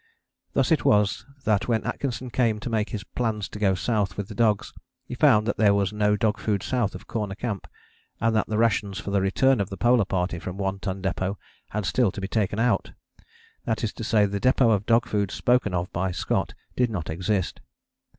[0.53, 4.29] Thus it was that when Atkinson came to make his plans to go South with
[4.29, 4.73] the dogs
[5.05, 7.67] he found that there was no dog food south of Corner Camp,
[8.19, 11.35] and that the rations for the return of the Polar Party from One Ton Depôt
[11.69, 12.93] had still to be taken out.
[13.65, 17.07] That is to say, the depôt of dog food spoken of by Scott did not
[17.11, 17.61] exist.